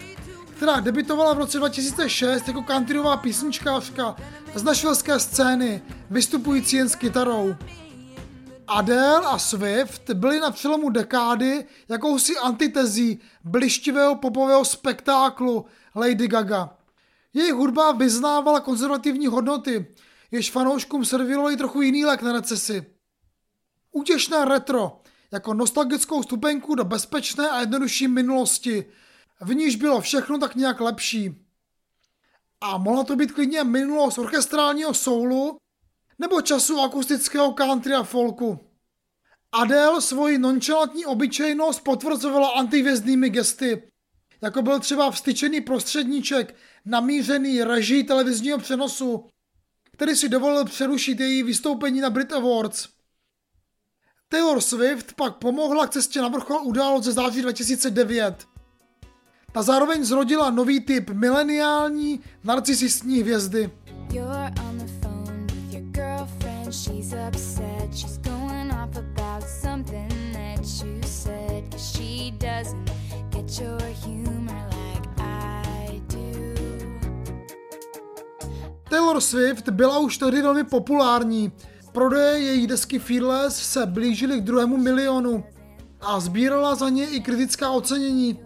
[0.56, 4.16] která debitovala v roce 2006 jako countryová písničkářka
[4.54, 7.56] z našvilské scény, vystupující jen s kytarou.
[8.68, 16.76] Adele a Swift byly na přelomu dekády jakousi antitezí blištivého popového spektáklu Lady Gaga.
[17.34, 19.86] Jejich hudba vyznávala konzervativní hodnoty,
[20.30, 22.86] jež fanouškům servírovali trochu jiný lék na recesi.
[23.92, 25.00] Útěšné retro,
[25.32, 28.86] jako nostalgickou stupenku do bezpečné a jednodušší minulosti,
[29.40, 31.46] v níž bylo všechno tak nějak lepší.
[32.60, 35.56] A mohla to být klidně minulost orchestrálního soulu
[36.18, 38.60] nebo času akustického country a folku.
[39.52, 43.90] Adele svoji nonchalantní obyčejnost potvrzovala antivězdnými gesty,
[44.42, 46.54] jako byl třeba vstyčený prostředníček
[46.84, 49.26] namířený režii televizního přenosu,
[49.92, 52.95] který si dovolil přerušit její vystoupení na Brit Awards.
[54.28, 58.46] Taylor Swift pak pomohla k cestě na vrchol událost ze září 2009.
[59.52, 63.70] Ta zároveň zrodila nový typ mileniální narcisistní hvězdy.
[78.90, 81.52] Taylor Swift byla už tehdy velmi populární.
[81.96, 85.44] Prodeje její desky Fearless se blížily k druhému milionu
[86.00, 88.38] a sbírala za ně i kritická ocenění.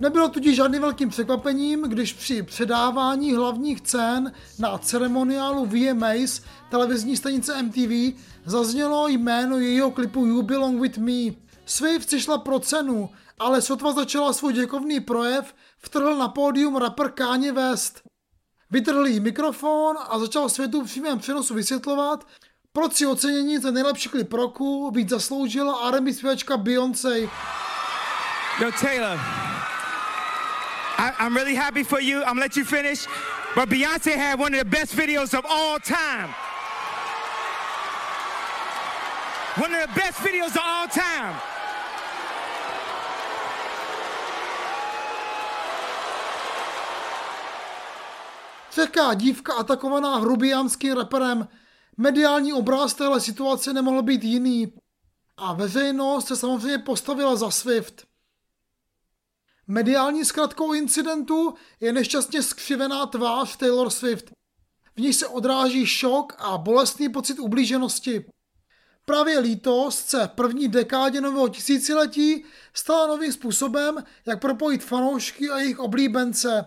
[0.00, 6.40] Nebylo tudíž žádným velkým překvapením, když při předávání hlavních cen na ceremoniálu VMAs
[6.70, 11.34] televizní stanice MTV zaznělo jméno jejího klipu You Belong With Me.
[11.66, 17.10] Swift si šla pro cenu, ale sotva začala svůj děkovný projev, vtrhl na pódium rapper
[17.10, 18.02] Kanye West.
[18.70, 22.26] Vytrhl jí mikrofon a začal světu v přímém přenosu vysvětlovat,
[22.74, 27.20] proč si ocenění za nejlepší klip roku víc zasloužila R&B zpěvačka Beyoncé.
[28.60, 29.20] Yo Taylor,
[30.98, 32.22] I, I'm really happy for you.
[32.22, 33.06] I'm let you finish.
[33.54, 36.34] But Beyonce had one of the best videos of all time.
[39.62, 41.36] One of the best videos of all time.
[48.70, 51.48] Česká dívka atakovaná hrubiánským reperem.
[51.96, 54.72] Mediální obraz téhle situace nemohl být jiný.
[55.36, 58.06] A veřejnost se samozřejmě postavila za Swift.
[59.66, 64.30] Mediální zkratkou incidentu je nešťastně skřivená tvář Taylor Swift.
[64.96, 68.24] V ní se odráží šok a bolestný pocit ublíženosti.
[69.04, 75.78] Právě lítost se první dekádě nového tisíciletí stala novým způsobem, jak propojit fanoušky a jejich
[75.78, 76.66] oblíbence.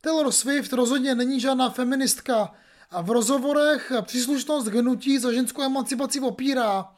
[0.00, 2.54] Taylor Swift rozhodně není žádná feministka
[2.94, 6.88] a v rozhovorech příslušnost k hnutí za ženskou emancipaci opírá.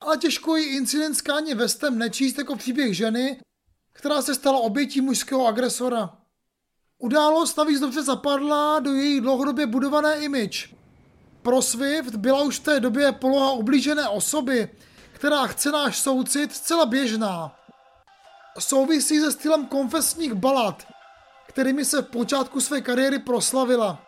[0.00, 3.40] Ale těžko ji incident s Kanye Westem nečíst jako příběh ženy,
[3.92, 6.18] která se stala obětí mužského agresora.
[6.98, 10.74] Událost navíc dobře zapadla do její dlouhodobě budované image.
[11.42, 14.68] Pro Swift byla už v té době poloha oblížené osoby,
[15.12, 17.56] která chce náš soucit, zcela běžná.
[18.58, 20.86] Souvisí se stylem konfesních balad,
[21.46, 24.06] kterými se v počátku své kariéry proslavila.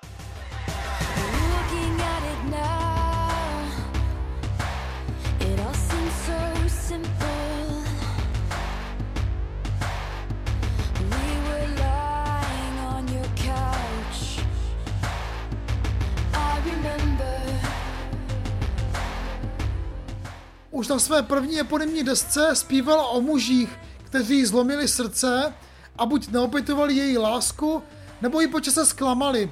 [20.78, 25.54] Už na své první eponymní desce zpívala o mužích, kteří zlomili srdce
[25.98, 27.82] a buď neopětovali její lásku,
[28.22, 29.50] nebo ji počase zklamali.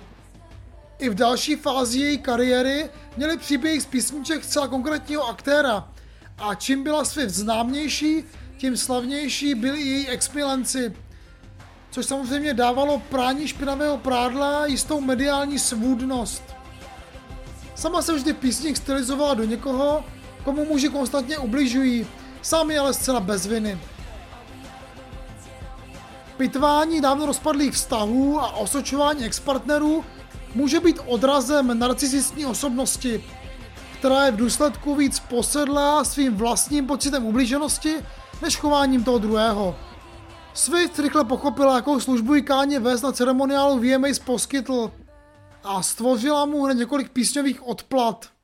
[0.99, 5.89] I v další fázi její kariéry měli příběhy z písniček zcela konkrétního aktéra
[6.39, 8.25] a čím byla Swift známější,
[8.59, 10.97] tím slavnější byli její exmilenci,
[11.91, 16.43] což samozřejmě dávalo prání špinavého prádla jistou mediální svůdnost.
[17.75, 20.05] Sama se vždy v písních stylizovala do někoho,
[20.47, 22.07] komu muži konstantně ubližují,
[22.43, 23.79] sami ale zcela bez viny.
[26.37, 30.05] Pitvání dávno rozpadlých vztahů a osočování expartnerů
[30.55, 33.25] může být odrazem narcisistní osobnosti,
[33.99, 37.95] která je v důsledku víc posedlá svým vlastním pocitem ublíženosti
[38.43, 39.77] než chováním toho druhého.
[40.55, 44.93] Swift rychle pochopila, jakou službu jí Káně West na ceremoniálu VMAs poskytl
[45.65, 48.36] a stvořila mu hned několik písňových odplat.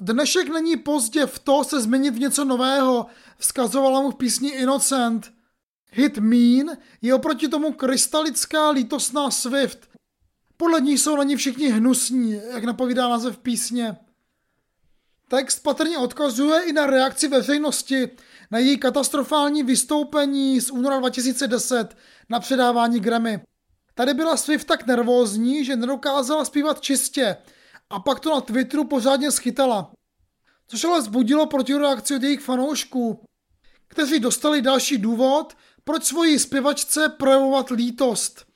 [0.00, 3.06] Dnešek není pozdě v to se změnit v něco nového,
[3.38, 5.32] vzkazovala mu v písni Innocent.
[5.90, 9.88] Hit Mean je oproti tomu krystalická lítosná Swift.
[10.56, 13.96] Podle ní jsou na ní všichni hnusní, jak napovídá název písně.
[15.28, 18.10] Text patrně odkazuje i na reakci veřejnosti
[18.50, 21.96] na její katastrofální vystoupení z února 2010
[22.28, 23.40] na předávání Grammy.
[23.94, 27.36] Tady byla Swift tak nervózní, že nedokázala zpívat čistě
[27.90, 29.92] a pak to na Twitteru pořádně schytala.
[30.66, 33.24] Což ale zbudilo protireakci od jejich fanoušků,
[33.88, 38.46] kteří dostali další důvod, proč svoji zpěvačce projevovat lítost.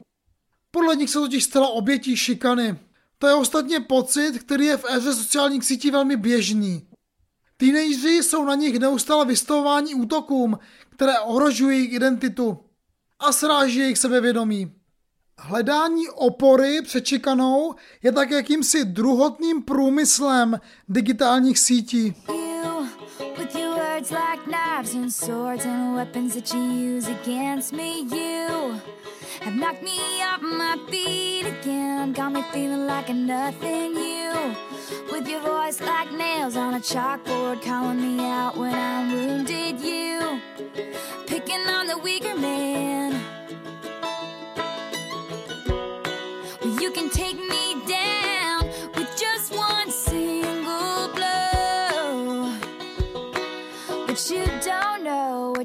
[0.71, 2.79] Podle nich se totiž stala obětí šikany.
[3.19, 6.89] To je ostatně pocit, který je v éře sociálních sítí velmi běžný.
[7.57, 10.59] Teenageři jsou na nich neustále vystavováni útokům,
[10.91, 12.59] které ohrožují jejich identitu
[13.19, 14.80] a sráží jejich sebevědomí.
[15.43, 22.15] Hledání opory před šikanou je tak jakýmsi druhotným průmyslem digitálních sítí.
[24.11, 25.81] like knives and swords and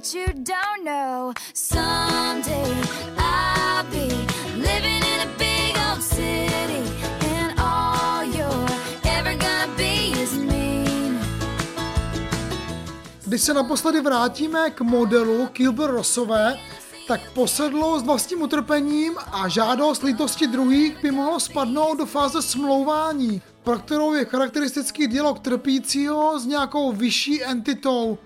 [0.06, 1.34] what you don't know.
[1.53, 2.74] Someday
[3.18, 4.10] I'll be
[4.56, 6.84] living in a big old city,
[7.22, 8.70] and all you're
[9.03, 11.20] ever gonna be is mean.
[13.26, 16.58] Když se naposledy vrátíme k modelu Kilber Rossové,
[17.08, 23.41] tak posedlo s vlastním utrpením a žádost lítosti druhých by mohlo spadnout do fáze smlouvání,
[23.64, 28.18] pro kterou je charakteristický dialog trpícího s nějakou vyšší entitou.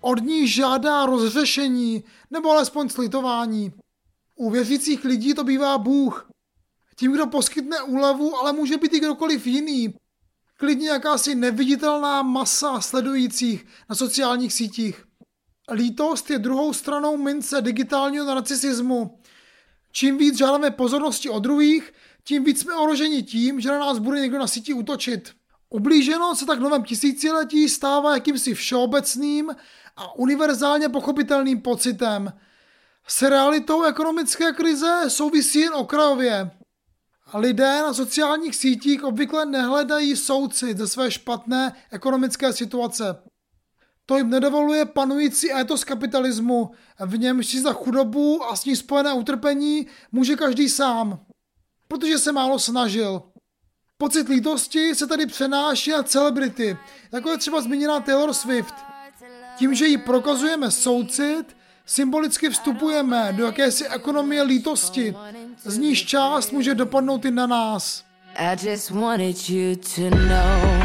[0.00, 3.72] Od ní žádá rozřešení nebo alespoň slitování.
[4.36, 6.30] U věřících lidí to bývá Bůh.
[6.96, 9.94] Tím, kdo poskytne úlevu, ale může být i kdokoliv jiný.
[10.56, 15.04] Klidně jakási neviditelná masa sledujících na sociálních sítích.
[15.72, 19.18] Lítost je druhou stranou mince digitálního narcisismu.
[19.92, 21.92] Čím víc žádáme pozornosti od druhých,
[22.24, 25.34] tím víc jsme ohroženi tím, že na nás bude někdo na síti útočit.
[25.70, 29.50] Ublíženo se tak v novém tisíciletí stává jakýmsi všeobecným
[29.96, 32.32] a univerzálně pochopitelným pocitem.
[33.06, 36.50] S realitou ekonomické krize souvisí jen okrajově.
[37.34, 43.22] Lidé na sociálních sítích obvykle nehledají soucit ze své špatné ekonomické situace.
[44.06, 46.70] To jim nedovoluje panující étos kapitalismu,
[47.06, 51.26] v němž si za chudobu a s ní spojené utrpení může každý sám,
[51.88, 53.29] protože se málo snažil.
[54.00, 56.78] Pocit lítosti se tady přenáší na celebrity,
[57.12, 58.74] jako je třeba zmíněná Taylor Swift.
[59.56, 65.14] Tím, že jí prokazujeme soucit, symbolicky vstupujeme do jakési ekonomie lítosti,
[65.64, 68.04] z níž část může dopadnout i na nás.
[68.36, 70.82] I just wanted you to know.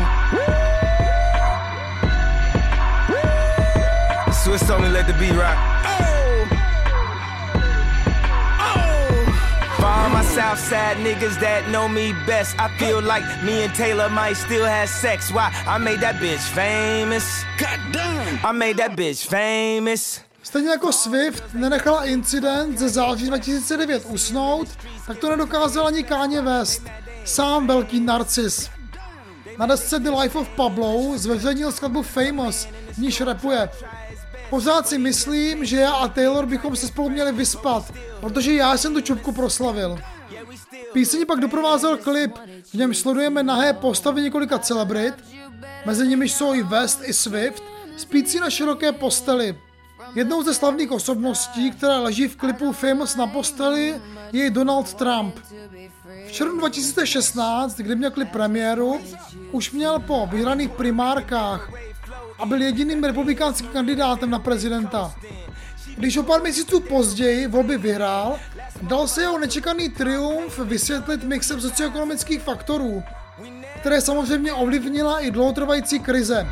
[4.44, 5.75] Swiss only let the beat rock.
[10.36, 12.60] Southside niggas that know me best.
[12.60, 15.32] I feel like me and Taylor might still have sex.
[15.32, 15.50] Why?
[15.66, 17.46] I made that bitch famous.
[17.58, 18.46] God damn.
[18.46, 20.20] I made that bitch famous.
[20.44, 24.68] Stejně jako Swift nenechala incident ze září 2009 usnout,
[25.08, 26.82] tak to nedokázal ani Kanye West,
[27.26, 28.70] sám velký narcis.
[29.58, 33.70] Na desce The Life of Pablo zveřejnil skladbu Famous, v níž rapuje.
[34.50, 38.94] Pořád si myslím, že já a Taylor bychom se spolu měli vyspat, protože já jsem
[38.94, 40.00] tu čupku proslavil.
[40.94, 42.38] Píseň pak doprovázel klip,
[42.72, 45.14] v něm sledujeme nahé postavy několika celebrit,
[45.86, 47.64] mezi nimi jsou i West i Swift,
[47.98, 49.58] spící na široké posteli.
[50.16, 55.36] Jednou ze slavných osobností, která leží v klipu Famous na posteli, je Donald Trump.
[56.28, 59.00] V červnu 2016, kdy měl klip premiéru,
[59.52, 61.72] už měl po vyhraných primárkách
[62.40, 65.16] a byl jediným republikánským kandidátem na prezidenta.
[65.98, 68.40] Když o pár měsíců později volby vyhrál,
[68.88, 73.04] dal se jeho nečekaný triumf vysvětlit mixem socioekonomických faktorů,
[73.80, 76.48] které samozřejmě ovlivnila i dlouhotrvající krize.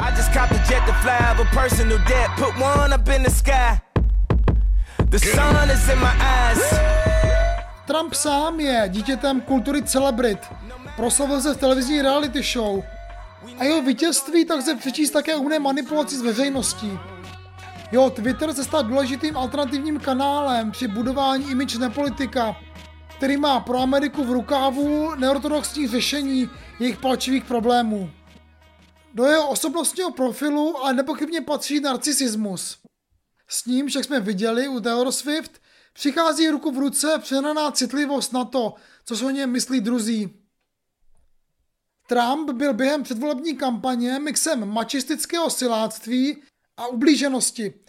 [7.86, 10.40] Trump sám je dítětem kultury celebrit.
[10.96, 12.84] Proslavil se v televizní reality show.
[13.60, 17.00] A jeho vítězství tak se přečíst také umné manipulaci s veřejností.
[17.94, 22.56] Jeho Twitter se stal důležitým alternativním kanálem při budování image nepolitika,
[23.18, 28.12] který má pro Ameriku v rukávu neortodoxních řešení jejich palčivých problémů.
[29.14, 32.78] Do jeho osobnostního profilu ale nepochybně patří narcisismus.
[33.48, 35.62] S ním, jak jsme viděli u Taylor Swift,
[35.94, 38.74] přichází ruku v ruce přehnaná citlivost na to,
[39.06, 40.30] co se o něm myslí druzí.
[42.08, 46.44] Trump byl během předvolební kampaně mixem mačistického siláctví
[46.78, 47.83] a ublíženosti.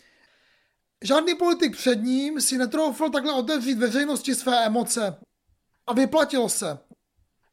[1.05, 5.17] Žádný politik před ním si netroufl takhle otevřít veřejnosti své emoce.
[5.87, 6.79] A vyplatilo se.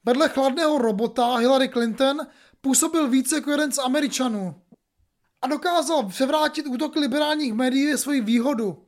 [0.06, 2.28] Vedle chladného robota Hillary Clinton
[2.62, 4.62] působil více jako jeden z Američanů
[5.41, 8.86] a dokázal převrátit útok liberálních médií ve svoji výhodu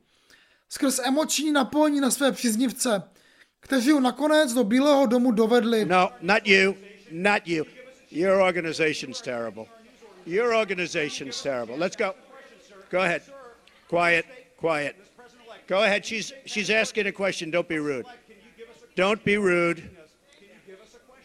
[0.68, 3.02] skrz emoční napojení na své příznivce,
[3.60, 5.84] kteří ho nakonec do Bílého domu dovedli.
[5.84, 6.74] No, not you,
[7.10, 7.64] not you.
[8.10, 9.64] Your organization's terrible.
[10.26, 11.76] Your organization's terrible.
[11.76, 12.14] Let's go.
[12.90, 13.22] Go ahead.
[13.88, 14.26] Quiet,
[14.56, 14.96] quiet.
[15.66, 16.04] Go ahead.
[16.04, 17.50] She's she's asking a question.
[17.50, 18.06] Don't be rude.
[18.96, 19.82] Don't be rude.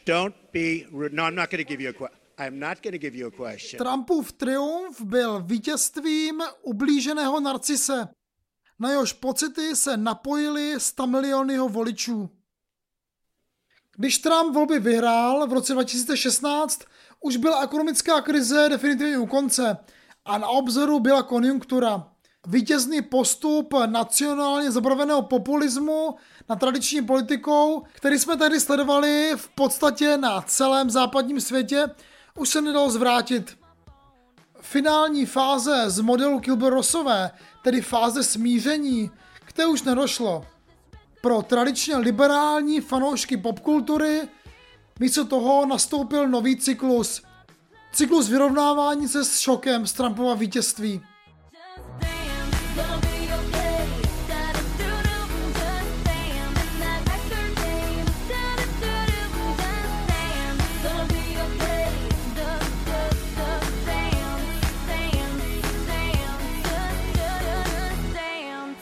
[0.05, 1.13] Don't be rude.
[1.13, 2.19] No, I'm not going to give you a question.
[2.37, 3.77] I'm not going to give you a question.
[3.77, 8.07] Trumpův triumf byl vítězstvím ublíženého narcise.
[8.79, 12.29] Na jehož pocity se napojili 100 miliony jeho voličů.
[13.97, 16.81] Když Trump volby vyhrál v roce 2016,
[17.19, 19.77] už byla ekonomická krize definitivně u konce
[20.25, 22.11] a na obzoru byla konjunktura.
[22.47, 26.15] Vítězný postup nacionálně zabraveného populismu
[26.49, 31.87] na tradiční politikou, který jsme tady sledovali v podstatě na celém západním světě,
[32.37, 33.57] už se nedalo zvrátit.
[34.61, 37.31] Finální fáze z modelu Kilber Rossové,
[37.63, 39.11] tedy fáze smíření,
[39.45, 40.45] které už nedošlo.
[41.21, 44.21] Pro tradičně liberální fanoušky popkultury
[44.99, 47.21] místo toho nastoupil nový cyklus.
[47.93, 51.01] Cyklus vyrovnávání se s šokem z Trumpova vítězství.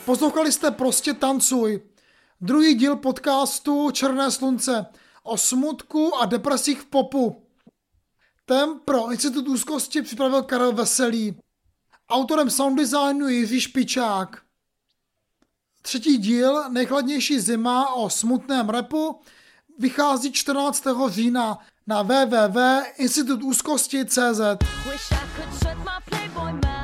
[0.08, 1.82] Poslouchali jste Prostě tancuj,
[2.41, 4.86] druhý díl podcastu Černé slunce
[5.24, 7.43] o smutku a depresích v popu.
[8.45, 11.38] Ten pro Institut úzkosti připravil Karel Veselý.
[12.10, 14.41] Autorem sound designu je Jiří Špičák.
[15.82, 19.22] Třetí díl, nejchladnější zima o smutném repu,
[19.80, 20.84] vychází 14.
[21.10, 24.39] října na www.institutúzkosti.cz.
[24.91, 26.76] Wish I could shut my Playboy.